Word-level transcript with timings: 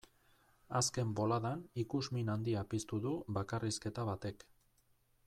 Azken 0.79 1.11
boladan 1.19 1.61
ikusmin 1.83 2.33
handia 2.37 2.65
piztu 2.73 3.01
du 3.07 3.13
bakarrizketa 3.39 4.07
batek. 4.13 4.49